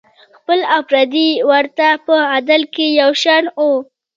[0.37, 3.73] خپل او پردي ورته په عدل کې یو شان وو.